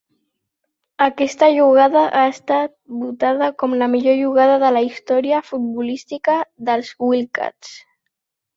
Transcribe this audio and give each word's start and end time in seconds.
Aquesta 1.07 1.49
jugada 1.57 2.05
ha 2.21 2.23
estat 2.29 2.73
votada 3.03 3.51
com 3.65 3.77
la 3.83 3.91
millor 3.97 4.17
jugada 4.23 4.57
de 4.65 4.73
la 4.79 4.83
història 4.89 5.45
futbolística 5.53 6.41
dels 6.73 6.93
Wildcats. 7.09 7.75